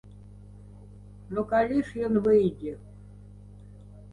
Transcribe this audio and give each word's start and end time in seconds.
Ну, 1.35 1.43
калі 1.53 1.77
ж 1.91 2.07
ён 2.07 2.13
выйдзе? 2.29 2.73